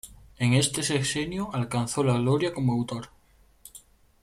[0.39, 3.09] En este sexenio alcanzó la gloria como autor.